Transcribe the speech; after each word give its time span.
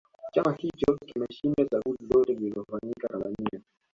chama 0.33 0.53
hicho 0.59 0.97
kimeshinda 1.05 1.65
chaguzi 1.69 2.05
zote 2.13 2.33
zilizofanyika 2.35 3.07
tanzania 3.07 3.61